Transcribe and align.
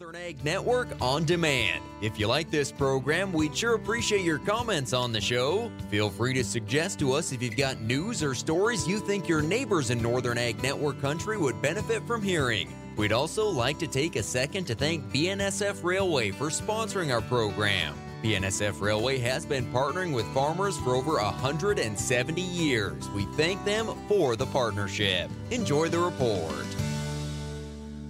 Northern 0.00 0.22
Ag 0.22 0.44
Network 0.44 0.88
on 1.00 1.24
demand. 1.24 1.80
If 2.02 2.18
you 2.18 2.26
like 2.26 2.50
this 2.50 2.72
program, 2.72 3.32
we'd 3.32 3.56
sure 3.56 3.76
appreciate 3.76 4.22
your 4.22 4.40
comments 4.40 4.92
on 4.92 5.12
the 5.12 5.20
show. 5.20 5.70
Feel 5.88 6.10
free 6.10 6.34
to 6.34 6.42
suggest 6.42 6.98
to 6.98 7.12
us 7.12 7.30
if 7.30 7.40
you've 7.40 7.56
got 7.56 7.80
news 7.80 8.20
or 8.20 8.34
stories 8.34 8.88
you 8.88 8.98
think 8.98 9.28
your 9.28 9.40
neighbors 9.40 9.90
in 9.90 10.02
Northern 10.02 10.36
Ag 10.36 10.60
Network 10.64 11.00
country 11.00 11.38
would 11.38 11.62
benefit 11.62 12.04
from 12.08 12.22
hearing. 12.22 12.74
We'd 12.96 13.12
also 13.12 13.48
like 13.48 13.78
to 13.78 13.86
take 13.86 14.16
a 14.16 14.22
second 14.24 14.64
to 14.64 14.74
thank 14.74 15.04
BNSF 15.12 15.84
Railway 15.84 16.32
for 16.32 16.46
sponsoring 16.46 17.12
our 17.12 17.22
program. 17.22 17.94
BNSF 18.20 18.80
Railway 18.80 19.18
has 19.18 19.46
been 19.46 19.72
partnering 19.72 20.12
with 20.12 20.26
farmers 20.34 20.76
for 20.78 20.96
over 20.96 21.18
170 21.18 22.40
years. 22.40 23.08
We 23.10 23.26
thank 23.36 23.64
them 23.64 23.94
for 24.08 24.34
the 24.34 24.46
partnership. 24.46 25.30
Enjoy 25.52 25.88
the 25.88 26.00
report. 26.00 26.66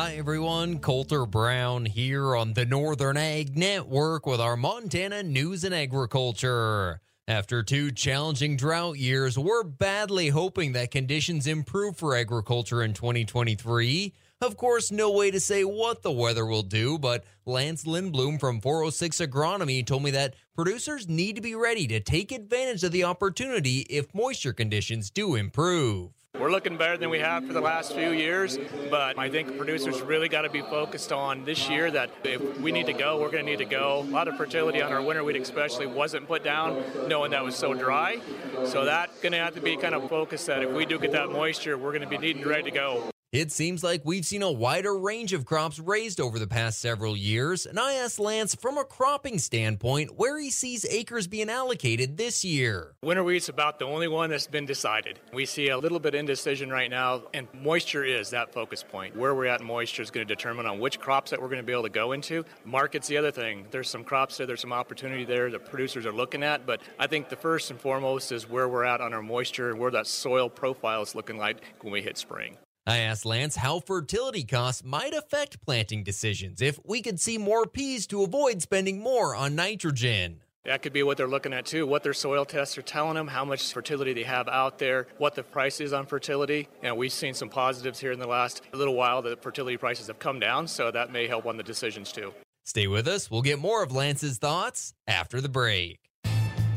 Hi 0.00 0.14
everyone, 0.14 0.78
Colter 0.78 1.26
Brown 1.26 1.84
here 1.84 2.36
on 2.36 2.52
the 2.52 2.64
Northern 2.64 3.16
Ag 3.16 3.58
Network 3.58 4.26
with 4.26 4.40
our 4.40 4.56
Montana 4.56 5.24
News 5.24 5.64
and 5.64 5.74
Agriculture. 5.74 7.00
After 7.26 7.64
two 7.64 7.90
challenging 7.90 8.56
drought 8.56 8.96
years, 8.96 9.36
we're 9.36 9.64
badly 9.64 10.28
hoping 10.28 10.70
that 10.74 10.92
conditions 10.92 11.48
improve 11.48 11.96
for 11.96 12.14
agriculture 12.14 12.84
in 12.84 12.94
2023. 12.94 14.14
Of 14.40 14.56
course, 14.56 14.92
no 14.92 15.10
way 15.10 15.32
to 15.32 15.40
say 15.40 15.64
what 15.64 16.02
the 16.02 16.12
weather 16.12 16.46
will 16.46 16.62
do, 16.62 16.96
but 16.96 17.24
Lance 17.44 17.82
Lindblom 17.82 18.38
from 18.38 18.60
406 18.60 19.16
Agronomy 19.16 19.84
told 19.84 20.04
me 20.04 20.12
that 20.12 20.36
producers 20.54 21.08
need 21.08 21.34
to 21.34 21.42
be 21.42 21.56
ready 21.56 21.88
to 21.88 21.98
take 21.98 22.30
advantage 22.30 22.84
of 22.84 22.92
the 22.92 23.02
opportunity 23.02 23.78
if 23.90 24.14
moisture 24.14 24.52
conditions 24.52 25.10
do 25.10 25.34
improve. 25.34 26.17
We're 26.38 26.52
looking 26.52 26.76
better 26.76 26.96
than 26.96 27.10
we 27.10 27.18
have 27.18 27.44
for 27.46 27.52
the 27.52 27.60
last 27.60 27.92
few 27.92 28.10
years, 28.10 28.56
but 28.90 29.18
I 29.18 29.28
think 29.28 29.58
producers 29.58 30.00
really 30.00 30.28
got 30.28 30.42
to 30.42 30.50
be 30.50 30.60
focused 30.60 31.10
on 31.10 31.44
this 31.44 31.68
year 31.68 31.90
that 31.90 32.10
if 32.22 32.60
we 32.60 32.70
need 32.70 32.86
to 32.86 32.92
go, 32.92 33.20
we're 33.20 33.30
going 33.30 33.44
to 33.44 33.50
need 33.50 33.58
to 33.58 33.64
go. 33.64 34.04
A 34.06 34.10
lot 34.10 34.28
of 34.28 34.36
fertility 34.36 34.80
on 34.80 34.92
our 34.92 35.02
winter 35.02 35.24
wheat 35.24 35.34
especially 35.34 35.86
wasn't 35.86 36.28
put 36.28 36.44
down 36.44 36.80
knowing 37.08 37.32
that 37.32 37.42
was 37.42 37.56
so 37.56 37.74
dry. 37.74 38.20
So 38.66 38.84
that's 38.84 39.18
going 39.20 39.32
to 39.32 39.38
have 39.38 39.56
to 39.56 39.60
be 39.60 39.76
kind 39.76 39.96
of 39.96 40.08
focused 40.08 40.46
that 40.46 40.62
if 40.62 40.70
we 40.70 40.86
do 40.86 41.00
get 41.00 41.10
that 41.12 41.30
moisture, 41.30 41.76
we're 41.76 41.92
going 41.92 42.02
to 42.02 42.08
be 42.08 42.18
needing 42.18 42.46
ready 42.46 42.62
to 42.64 42.70
go. 42.70 43.10
It 43.38 43.52
seems 43.52 43.84
like 43.84 44.00
we've 44.04 44.26
seen 44.26 44.42
a 44.42 44.50
wider 44.50 44.98
range 44.98 45.32
of 45.32 45.46
crops 45.46 45.78
raised 45.78 46.20
over 46.20 46.40
the 46.40 46.48
past 46.48 46.80
several 46.80 47.16
years, 47.16 47.66
and 47.66 47.78
I 47.78 47.94
asked 47.94 48.18
Lance 48.18 48.56
from 48.56 48.76
a 48.76 48.82
cropping 48.82 49.38
standpoint 49.38 50.16
where 50.16 50.40
he 50.40 50.50
sees 50.50 50.84
acres 50.84 51.28
being 51.28 51.48
allocated 51.48 52.16
this 52.16 52.44
year. 52.44 52.96
Winter 53.00 53.22
wheat's 53.22 53.48
about 53.48 53.78
the 53.78 53.84
only 53.84 54.08
one 54.08 54.30
that's 54.30 54.48
been 54.48 54.66
decided. 54.66 55.20
We 55.32 55.46
see 55.46 55.68
a 55.68 55.78
little 55.78 56.00
bit 56.00 56.16
indecision 56.16 56.68
right 56.68 56.90
now, 56.90 57.22
and 57.32 57.46
moisture 57.54 58.02
is 58.02 58.30
that 58.30 58.52
focus 58.52 58.82
point. 58.82 59.14
Where 59.14 59.36
we're 59.36 59.46
at 59.46 59.60
in 59.60 59.68
moisture 59.68 60.02
is 60.02 60.10
going 60.10 60.26
to 60.26 60.34
determine 60.34 60.66
on 60.66 60.80
which 60.80 60.98
crops 60.98 61.30
that 61.30 61.40
we're 61.40 61.46
going 61.46 61.60
to 61.60 61.62
be 61.62 61.70
able 61.70 61.84
to 61.84 61.90
go 61.90 62.10
into. 62.10 62.44
Market's 62.64 63.06
the 63.06 63.18
other 63.18 63.30
thing. 63.30 63.66
There's 63.70 63.88
some 63.88 64.02
crops 64.02 64.38
there, 64.38 64.48
there's 64.48 64.62
some 64.62 64.72
opportunity 64.72 65.24
there 65.24 65.48
that 65.52 65.70
producers 65.70 66.06
are 66.06 66.12
looking 66.12 66.42
at, 66.42 66.66
but 66.66 66.80
I 66.98 67.06
think 67.06 67.28
the 67.28 67.36
first 67.36 67.70
and 67.70 67.80
foremost 67.80 68.32
is 68.32 68.50
where 68.50 68.68
we're 68.68 68.82
at 68.82 69.00
on 69.00 69.14
our 69.14 69.22
moisture 69.22 69.70
and 69.70 69.78
where 69.78 69.92
that 69.92 70.08
soil 70.08 70.48
profile 70.48 71.02
is 71.02 71.14
looking 71.14 71.38
like 71.38 71.62
when 71.82 71.92
we 71.92 72.02
hit 72.02 72.18
spring. 72.18 72.56
I 72.88 73.00
asked 73.00 73.26
Lance 73.26 73.54
how 73.54 73.80
fertility 73.80 74.44
costs 74.44 74.82
might 74.82 75.12
affect 75.12 75.60
planting 75.60 76.02
decisions 76.02 76.62
if 76.62 76.80
we 76.86 77.02
could 77.02 77.20
see 77.20 77.36
more 77.36 77.66
peas 77.66 78.06
to 78.06 78.22
avoid 78.22 78.62
spending 78.62 78.98
more 79.00 79.34
on 79.34 79.54
nitrogen. 79.54 80.40
That 80.64 80.80
could 80.80 80.94
be 80.94 81.02
what 81.02 81.18
they're 81.18 81.28
looking 81.28 81.52
at 81.52 81.66
too, 81.66 81.86
what 81.86 82.02
their 82.02 82.14
soil 82.14 82.46
tests 82.46 82.78
are 82.78 82.82
telling 82.82 83.16
them, 83.16 83.28
how 83.28 83.44
much 83.44 83.74
fertility 83.74 84.14
they 84.14 84.22
have 84.22 84.48
out 84.48 84.78
there, 84.78 85.06
what 85.18 85.34
the 85.34 85.42
price 85.42 85.82
is 85.82 85.92
on 85.92 86.06
fertility. 86.06 86.66
And 86.82 86.96
we've 86.96 87.12
seen 87.12 87.34
some 87.34 87.50
positives 87.50 88.00
here 88.00 88.12
in 88.12 88.18
the 88.18 88.26
last 88.26 88.62
little 88.72 88.94
while 88.94 89.20
that 89.20 89.42
fertility 89.42 89.76
prices 89.76 90.06
have 90.06 90.18
come 90.18 90.40
down, 90.40 90.66
so 90.66 90.90
that 90.90 91.12
may 91.12 91.26
help 91.26 91.44
on 91.44 91.58
the 91.58 91.62
decisions 91.62 92.10
too. 92.10 92.32
Stay 92.64 92.86
with 92.86 93.06
us. 93.06 93.30
We'll 93.30 93.42
get 93.42 93.58
more 93.58 93.82
of 93.82 93.92
Lance's 93.92 94.38
thoughts 94.38 94.94
after 95.06 95.42
the 95.42 95.50
break. 95.50 95.98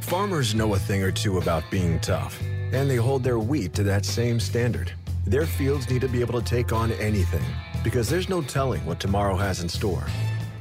Farmers 0.00 0.54
know 0.54 0.74
a 0.74 0.78
thing 0.78 1.02
or 1.02 1.12
two 1.12 1.38
about 1.38 1.64
being 1.70 1.98
tough, 2.00 2.38
and 2.72 2.90
they 2.90 2.96
hold 2.96 3.24
their 3.24 3.38
wheat 3.38 3.72
to 3.72 3.82
that 3.84 4.04
same 4.04 4.38
standard. 4.38 4.92
Their 5.26 5.46
fields 5.46 5.88
need 5.88 6.02
to 6.02 6.08
be 6.08 6.20
able 6.20 6.40
to 6.40 6.44
take 6.44 6.72
on 6.72 6.92
anything 6.92 7.44
because 7.82 8.08
there's 8.08 8.28
no 8.28 8.42
telling 8.42 8.84
what 8.84 9.00
tomorrow 9.00 9.36
has 9.36 9.60
in 9.60 9.68
store. 9.68 10.04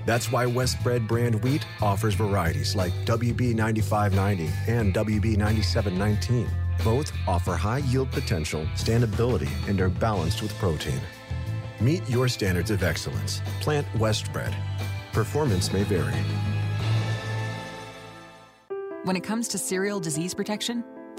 That's 0.06 0.32
why 0.32 0.46
Westbred 0.46 1.08
brand 1.08 1.44
wheat 1.44 1.66
offers 1.82 2.14
varieties 2.14 2.76
like 2.76 2.94
WB 3.06 3.56
9590 3.56 4.52
and 4.68 4.94
WB 4.94 5.38
9719. 5.38 6.50
Both 6.84 7.12
offer 7.28 7.56
high 7.56 7.80
yield 7.80 8.12
potential, 8.12 8.66
standability, 8.76 9.52
and 9.68 9.80
are 9.82 9.90
balanced 9.90 10.42
with 10.42 10.54
protein. 10.56 11.00
Meet 11.82 12.10
your 12.10 12.28
standards 12.28 12.72
of 12.72 12.84
excellence. 12.84 13.42
Plant 13.60 13.88
Westbred. 13.94 14.56
Performance 15.12 15.74
may 15.74 15.84
vary. 15.84 16.14
When 19.04 19.18
it 19.18 19.24
comes 19.24 19.50
to 19.50 19.58
cereal 19.58 20.00
disease 20.00 20.34
protection, 20.34 20.84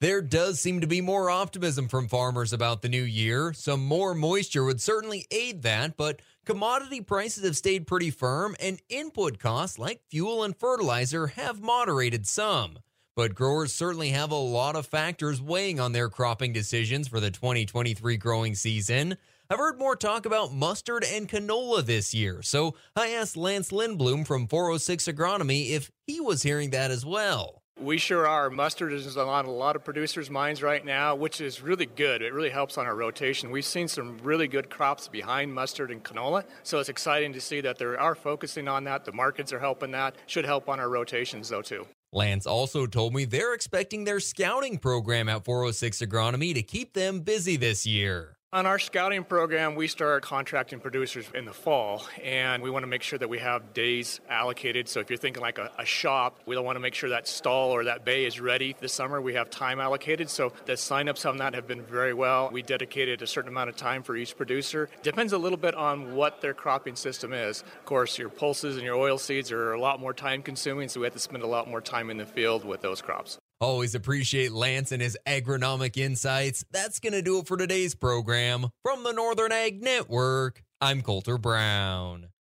There 0.00 0.22
does 0.22 0.60
seem 0.60 0.80
to 0.80 0.86
be 0.86 1.00
more 1.00 1.28
optimism 1.28 1.88
from 1.88 2.06
farmers 2.06 2.52
about 2.52 2.82
the 2.82 2.88
new 2.88 3.02
year. 3.02 3.52
Some 3.52 3.84
more 3.84 4.14
moisture 4.14 4.62
would 4.62 4.80
certainly 4.80 5.26
aid 5.32 5.62
that, 5.62 5.96
but 5.96 6.22
commodity 6.44 7.00
prices 7.00 7.42
have 7.42 7.56
stayed 7.56 7.88
pretty 7.88 8.10
firm, 8.10 8.54
and 8.60 8.80
input 8.88 9.40
costs 9.40 9.76
like 9.76 10.02
fuel 10.08 10.44
and 10.44 10.56
fertilizer 10.56 11.26
have 11.26 11.60
moderated 11.60 12.28
some. 12.28 12.78
But 13.16 13.34
growers 13.34 13.74
certainly 13.74 14.10
have 14.10 14.30
a 14.30 14.36
lot 14.36 14.76
of 14.76 14.86
factors 14.86 15.42
weighing 15.42 15.80
on 15.80 15.90
their 15.90 16.08
cropping 16.08 16.52
decisions 16.52 17.08
for 17.08 17.18
the 17.18 17.32
2023 17.32 18.16
growing 18.18 18.54
season. 18.54 19.16
I've 19.50 19.58
heard 19.58 19.80
more 19.80 19.96
talk 19.96 20.26
about 20.26 20.54
mustard 20.54 21.04
and 21.04 21.28
canola 21.28 21.84
this 21.84 22.14
year, 22.14 22.40
so 22.42 22.76
I 22.94 23.08
asked 23.08 23.36
Lance 23.36 23.72
Lindblom 23.72 24.28
from 24.28 24.46
406 24.46 25.08
Agronomy 25.08 25.70
if 25.70 25.90
he 26.06 26.20
was 26.20 26.44
hearing 26.44 26.70
that 26.70 26.92
as 26.92 27.04
well. 27.04 27.57
We 27.80 27.96
sure 27.96 28.26
are. 28.26 28.50
Mustard 28.50 28.92
is 28.92 29.16
on 29.16 29.44
a 29.44 29.50
lot 29.50 29.76
of 29.76 29.84
producers' 29.84 30.28
minds 30.30 30.62
right 30.62 30.84
now, 30.84 31.14
which 31.14 31.40
is 31.40 31.62
really 31.62 31.86
good. 31.86 32.22
It 32.22 32.32
really 32.32 32.50
helps 32.50 32.76
on 32.76 32.86
our 32.86 32.96
rotation. 32.96 33.52
We've 33.52 33.64
seen 33.64 33.86
some 33.86 34.18
really 34.18 34.48
good 34.48 34.68
crops 34.68 35.06
behind 35.06 35.54
mustard 35.54 35.92
and 35.92 36.02
canola, 36.02 36.44
so 36.64 36.80
it's 36.80 36.88
exciting 36.88 37.32
to 37.34 37.40
see 37.40 37.60
that 37.60 37.78
they 37.78 37.84
are 37.84 38.16
focusing 38.16 38.66
on 38.66 38.82
that. 38.84 39.04
The 39.04 39.12
markets 39.12 39.52
are 39.52 39.60
helping 39.60 39.92
that. 39.92 40.16
Should 40.26 40.44
help 40.44 40.68
on 40.68 40.80
our 40.80 40.88
rotations, 40.88 41.48
though, 41.48 41.62
too. 41.62 41.86
Lance 42.12 42.46
also 42.46 42.86
told 42.86 43.14
me 43.14 43.26
they're 43.26 43.54
expecting 43.54 44.04
their 44.04 44.18
scouting 44.18 44.78
program 44.78 45.28
at 45.28 45.44
406 45.44 45.98
Agronomy 46.00 46.54
to 46.54 46.62
keep 46.62 46.94
them 46.94 47.20
busy 47.20 47.56
this 47.56 47.86
year. 47.86 48.37
On 48.50 48.64
our 48.64 48.78
scouting 48.78 49.24
program, 49.24 49.74
we 49.74 49.88
start 49.88 50.22
contracting 50.22 50.80
producers 50.80 51.26
in 51.34 51.44
the 51.44 51.52
fall, 51.52 52.06
and 52.24 52.62
we 52.62 52.70
want 52.70 52.82
to 52.82 52.86
make 52.86 53.02
sure 53.02 53.18
that 53.18 53.28
we 53.28 53.38
have 53.40 53.74
days 53.74 54.22
allocated. 54.26 54.88
So 54.88 55.00
if 55.00 55.10
you're 55.10 55.18
thinking 55.18 55.42
like 55.42 55.58
a, 55.58 55.70
a, 55.76 55.84
shop, 55.84 56.40
we 56.46 56.54
don't 56.54 56.64
want 56.64 56.76
to 56.76 56.80
make 56.80 56.94
sure 56.94 57.10
that 57.10 57.28
stall 57.28 57.72
or 57.72 57.84
that 57.84 58.06
bay 58.06 58.24
is 58.24 58.40
ready 58.40 58.74
this 58.80 58.94
summer. 58.94 59.20
We 59.20 59.34
have 59.34 59.50
time 59.50 59.80
allocated. 59.80 60.30
So 60.30 60.54
the 60.64 60.72
signups 60.72 61.28
on 61.28 61.36
that 61.36 61.52
have 61.52 61.66
been 61.66 61.82
very 61.82 62.14
well. 62.14 62.48
We 62.50 62.62
dedicated 62.62 63.20
a 63.20 63.26
certain 63.26 63.50
amount 63.50 63.68
of 63.68 63.76
time 63.76 64.02
for 64.02 64.16
each 64.16 64.34
producer. 64.34 64.88
Depends 65.02 65.34
a 65.34 65.38
little 65.38 65.58
bit 65.58 65.74
on 65.74 66.14
what 66.14 66.40
their 66.40 66.54
cropping 66.54 66.96
system 66.96 67.34
is. 67.34 67.60
Of 67.60 67.84
course, 67.84 68.16
your 68.16 68.30
pulses 68.30 68.76
and 68.76 68.84
your 68.86 68.96
oil 68.96 69.18
seeds 69.18 69.52
are 69.52 69.74
a 69.74 69.80
lot 69.80 70.00
more 70.00 70.14
time 70.14 70.40
consuming, 70.40 70.88
so 70.88 71.00
we 71.00 71.04
have 71.04 71.12
to 71.12 71.18
spend 71.18 71.42
a 71.42 71.46
lot 71.46 71.68
more 71.68 71.82
time 71.82 72.08
in 72.08 72.16
the 72.16 72.24
field 72.24 72.64
with 72.64 72.80
those 72.80 73.02
crops. 73.02 73.38
Always 73.60 73.96
appreciate 73.96 74.52
Lance 74.52 74.92
and 74.92 75.02
his 75.02 75.18
agronomic 75.26 75.96
insights. 75.96 76.64
That's 76.70 77.00
going 77.00 77.12
to 77.12 77.22
do 77.22 77.40
it 77.40 77.48
for 77.48 77.56
today's 77.56 77.96
program. 77.96 78.68
From 78.84 79.02
the 79.02 79.12
Northern 79.12 79.50
Ag 79.50 79.82
Network, 79.82 80.62
I'm 80.80 81.02
Colter 81.02 81.38
Brown. 81.38 82.28